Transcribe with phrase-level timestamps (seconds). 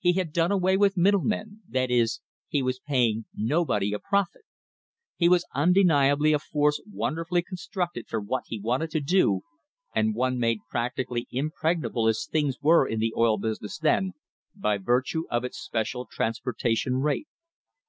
[0.00, 4.42] He had done away with middlemen, that is, he was "paying nobody a profit."
[5.14, 9.42] He had undeniably a force wonderfully constructed for what he wanted to do
[9.94, 14.14] and one made practi cally impregnable as things were in the oil business then,
[14.56, 17.28] by virtue of its special transportation rate.